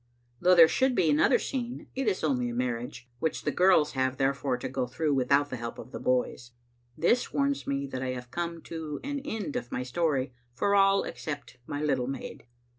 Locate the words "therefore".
4.17-4.57